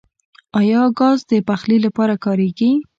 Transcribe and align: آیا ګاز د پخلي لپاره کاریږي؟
آیا 0.59 0.81
ګاز 0.99 1.19
د 1.29 1.31
پخلي 1.47 1.77
لپاره 1.85 2.15
کاریږي؟ 2.25 2.71